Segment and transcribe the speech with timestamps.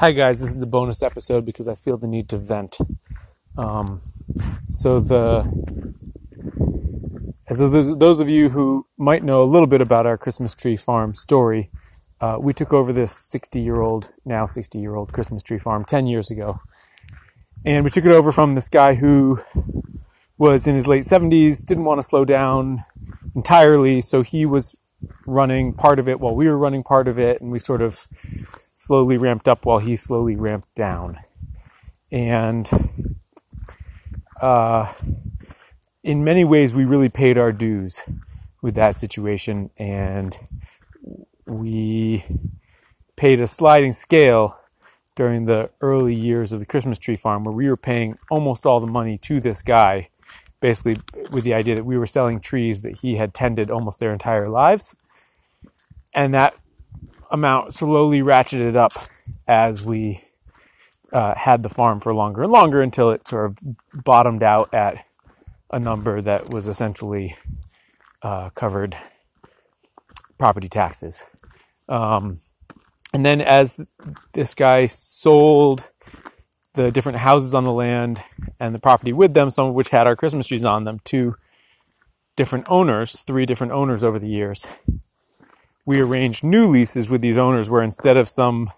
[0.00, 0.40] Hi, guys.
[0.40, 2.76] This is a bonus episode because I feel the need to vent.
[3.56, 4.02] Um,
[4.68, 5.50] so, the
[7.48, 11.14] as those, of you who might know a little bit about our Christmas tree farm
[11.14, 11.70] story,
[12.20, 15.82] uh, we took over this 60 year old, now 60 year old Christmas tree farm
[15.82, 16.60] 10 years ago.
[17.64, 19.40] And we took it over from this guy who
[20.36, 22.84] was in his late 70s, didn't want to slow down
[23.34, 24.76] entirely, so he was
[25.24, 28.06] running part of it while we were running part of it, and we sort of
[28.76, 31.18] slowly ramped up while he slowly ramped down.
[32.12, 32.70] And
[34.40, 34.92] uh,
[36.04, 38.02] in many ways, we really paid our dues
[38.62, 40.38] with that situation, and
[41.46, 42.24] we
[43.16, 44.58] paid a sliding scale
[45.14, 48.80] during the early years of the Christmas tree farm where we were paying almost all
[48.80, 50.10] the money to this guy,
[50.60, 50.96] basically
[51.30, 54.50] with the idea that we were selling trees that he had tended almost their entire
[54.50, 54.94] lives.
[56.12, 56.54] And that
[57.30, 58.92] amount slowly ratcheted up
[59.46, 60.22] as we
[61.12, 63.58] uh, had the farm for longer and longer until it sort of
[64.04, 65.04] bottomed out at
[65.70, 67.36] a number that was essentially
[68.22, 68.96] uh, covered
[70.38, 71.22] property taxes.
[71.88, 72.40] Um,
[73.12, 73.80] and then as
[74.34, 75.88] this guy sold
[76.74, 78.22] the different houses on the land
[78.60, 81.36] and the property with them, some of which had our Christmas trees on them, to
[82.36, 84.66] different owners, three different owners over the years,
[85.86, 88.72] we arranged new leases with these owners where instead of some,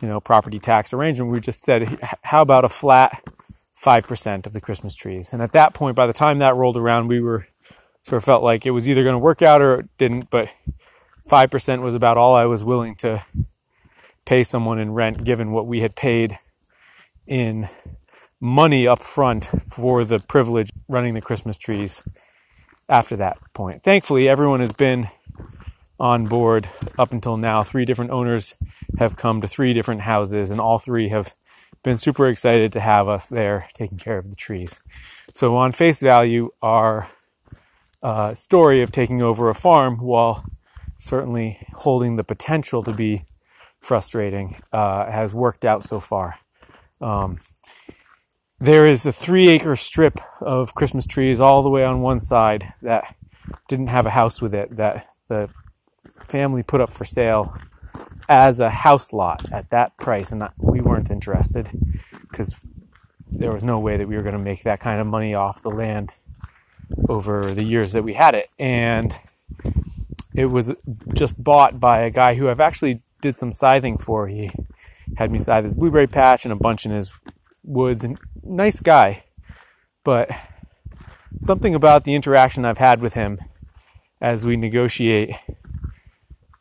[0.00, 3.22] you know, property tax arrangement, we just said, how about a flat
[3.84, 5.32] 5% of the Christmas trees?
[5.32, 7.48] And at that point, by the time that rolled around, we were
[8.04, 10.48] sort of felt like it was either going to work out or it didn't, but
[11.28, 13.24] 5% was about all I was willing to
[14.24, 16.38] pay someone in rent given what we had paid
[17.26, 17.68] in
[18.40, 22.02] money up front for the privilege running the Christmas trees
[22.88, 23.82] after that point.
[23.82, 25.08] Thankfully, everyone has been
[25.98, 27.62] on board up until now.
[27.62, 28.54] Three different owners
[28.98, 31.34] have come to three different houses, and all three have
[31.82, 34.80] been super excited to have us there taking care of the trees.
[35.34, 37.10] So, on face value, our
[38.02, 40.44] uh, story of taking over a farm, while
[40.98, 43.24] certainly holding the potential to be
[43.80, 46.38] frustrating, uh, has worked out so far.
[47.00, 47.40] Um,
[48.60, 52.72] there is a three acre strip of Christmas trees all the way on one side
[52.82, 53.16] that
[53.68, 55.48] didn't have a house with it that the
[56.28, 57.56] family put up for sale
[58.28, 61.68] as a house lot at that price, and we weren't interested
[62.30, 62.54] because
[63.30, 65.62] there was no way that we were going to make that kind of money off
[65.62, 66.12] the land
[67.08, 68.48] over the years that we had it.
[68.58, 69.16] And
[70.34, 70.70] it was
[71.14, 74.28] just bought by a guy who I've actually did some scything for.
[74.28, 74.50] He
[75.16, 77.12] had me scythe his blueberry patch and a bunch in his
[77.62, 78.04] woods.
[78.04, 79.24] And nice guy,
[80.04, 80.30] but
[81.40, 83.38] something about the interaction I've had with him
[84.20, 85.34] as we negotiate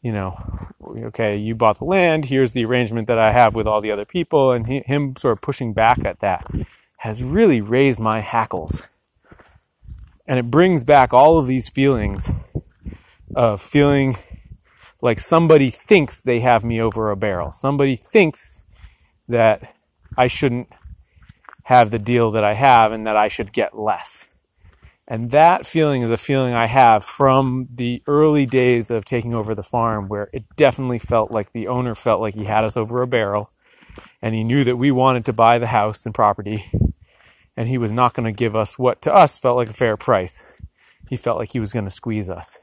[0.01, 0.35] you know,
[0.81, 4.05] okay, you bought the land, here's the arrangement that I have with all the other
[4.05, 6.49] people, and he, him sort of pushing back at that
[6.97, 8.83] has really raised my hackles.
[10.27, 12.29] And it brings back all of these feelings
[13.35, 14.17] of feeling
[15.01, 17.51] like somebody thinks they have me over a barrel.
[17.51, 18.65] Somebody thinks
[19.27, 19.75] that
[20.17, 20.69] I shouldn't
[21.63, 24.27] have the deal that I have and that I should get less.
[25.11, 29.53] And that feeling is a feeling I have from the early days of taking over
[29.53, 33.01] the farm, where it definitely felt like the owner felt like he had us over
[33.01, 33.51] a barrel
[34.21, 36.71] and he knew that we wanted to buy the house and property
[37.57, 39.97] and he was not going to give us what to us felt like a fair
[39.97, 40.45] price.
[41.09, 42.59] He felt like he was going to squeeze us.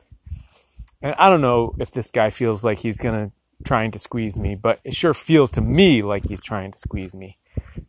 [1.02, 3.32] And I don't know if this guy feels like he's going to
[3.62, 7.14] trying to squeeze me, but it sure feels to me like he's trying to squeeze
[7.14, 7.36] me.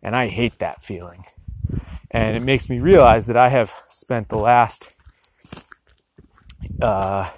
[0.03, 1.23] And I hate that feeling.
[2.11, 4.91] And it makes me realize that I have spent the last
[6.81, 7.29] uh,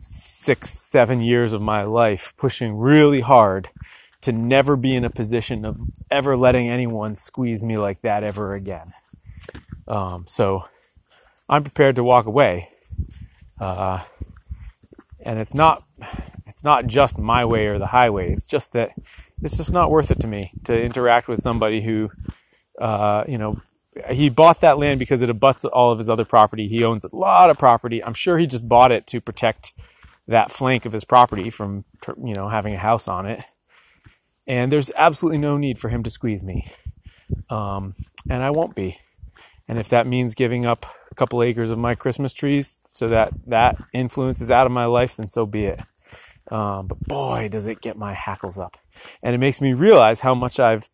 [0.00, 3.68] six, seven years of my life pushing really hard
[4.22, 5.78] to never be in a position of
[6.10, 8.92] ever letting anyone squeeze me like that ever again.
[9.86, 10.64] Um, so
[11.48, 12.70] I'm prepared to walk away.
[13.60, 14.02] Uh,
[15.24, 15.84] and it's not,
[16.46, 18.32] it's not just my way or the highway.
[18.32, 18.92] It's just that
[19.42, 22.10] it's just not worth it to me to interact with somebody who
[22.80, 23.60] uh, you know,
[24.10, 26.68] he bought that land because it abuts all of his other property.
[26.68, 28.02] He owns a lot of property.
[28.02, 29.72] I'm sure he just bought it to protect
[30.26, 31.84] that flank of his property from,
[32.16, 33.44] you know, having a house on it.
[34.46, 36.70] And there's absolutely no need for him to squeeze me.
[37.48, 37.94] Um,
[38.28, 38.98] and I won't be.
[39.68, 43.32] And if that means giving up a couple acres of my Christmas trees so that
[43.46, 45.80] that influence is out of my life, then so be it.
[46.50, 48.78] Um, but boy, does it get my hackles up.
[49.22, 50.90] And it makes me realize how much I've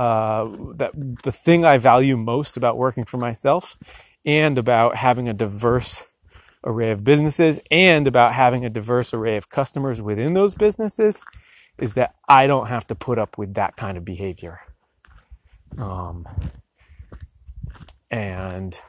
[0.00, 0.92] uh, that
[1.24, 3.76] the thing I value most about working for myself
[4.24, 6.02] and about having a diverse
[6.64, 11.20] array of businesses and about having a diverse array of customers within those businesses
[11.76, 14.60] is that I don't have to put up with that kind of behavior.
[15.76, 16.26] Um,
[18.10, 18.80] and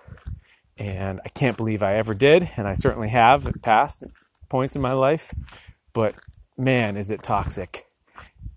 [0.77, 4.05] and I can't believe I ever did, and I certainly have at past
[4.47, 5.33] points in my life.
[5.91, 6.15] But
[6.57, 7.90] man, is it toxic!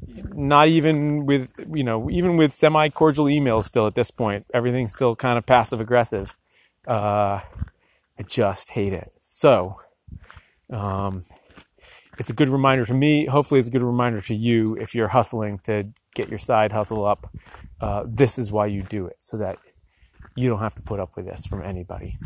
[0.07, 3.65] Not even with you know, even with semi cordial emails.
[3.65, 6.35] Still at this point, everything's still kind of passive aggressive.
[6.87, 7.41] Uh,
[8.19, 9.13] I just hate it.
[9.21, 9.81] So,
[10.71, 11.25] um,
[12.19, 13.27] it's a good reminder to me.
[13.27, 17.05] Hopefully, it's a good reminder to you if you're hustling to get your side hustle
[17.05, 17.35] up.
[17.81, 19.59] Uh, this is why you do it, so that
[20.37, 22.19] you don't have to put up with this from anybody.